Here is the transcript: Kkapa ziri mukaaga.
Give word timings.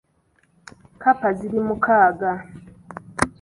Kkapa 0.91 1.27
ziri 1.37 1.59
mukaaga. 1.67 2.31